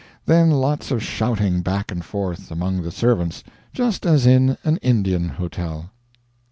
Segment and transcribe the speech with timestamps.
[0.25, 5.29] Then lots of shouting back and forth, among the servants just as in an Indian
[5.29, 5.91] hotel.